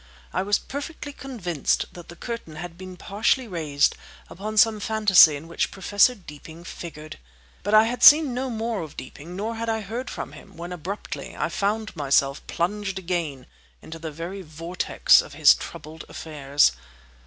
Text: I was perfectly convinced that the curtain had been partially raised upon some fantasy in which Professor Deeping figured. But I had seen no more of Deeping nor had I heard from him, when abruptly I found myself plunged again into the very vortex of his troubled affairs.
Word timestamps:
I 0.33 0.41
was 0.41 0.57
perfectly 0.57 1.13
convinced 1.13 1.85
that 1.93 2.07
the 2.09 2.15
curtain 2.15 2.55
had 2.55 2.75
been 2.75 2.97
partially 2.97 3.47
raised 3.47 3.95
upon 4.31 4.57
some 4.57 4.79
fantasy 4.79 5.35
in 5.35 5.47
which 5.47 5.69
Professor 5.69 6.15
Deeping 6.15 6.63
figured. 6.63 7.19
But 7.61 7.75
I 7.75 7.83
had 7.83 8.01
seen 8.01 8.33
no 8.33 8.49
more 8.49 8.81
of 8.81 8.97
Deeping 8.97 9.35
nor 9.35 9.57
had 9.57 9.69
I 9.69 9.81
heard 9.81 10.09
from 10.09 10.31
him, 10.31 10.57
when 10.57 10.73
abruptly 10.73 11.35
I 11.37 11.49
found 11.49 11.95
myself 11.95 12.41
plunged 12.47 12.97
again 12.97 13.45
into 13.83 13.99
the 13.99 14.09
very 14.09 14.41
vortex 14.41 15.21
of 15.21 15.33
his 15.35 15.53
troubled 15.53 16.03
affairs. 16.09 16.71